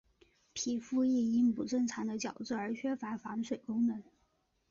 [0.53, 4.01] 皮肤亦因不正常的角质而缺乏防水功能。